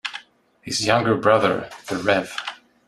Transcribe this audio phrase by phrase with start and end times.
[0.63, 2.35] His younger brother, the Rev.